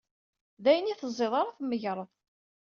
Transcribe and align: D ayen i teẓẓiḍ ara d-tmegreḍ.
D 0.63 0.65
ayen 0.71 0.91
i 0.93 0.95
teẓẓiḍ 0.99 1.33
ara 1.39 1.51
d-tmegreḍ. 1.53 2.09